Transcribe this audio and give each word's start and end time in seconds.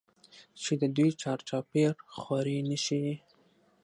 چې 0.61 0.73
د 0.81 0.83
دوى 0.95 1.09
چار 1.21 1.39
چاپېر 1.49 1.93
خورې 2.17 2.57
نښي 2.69 2.99
ئې 3.07 3.15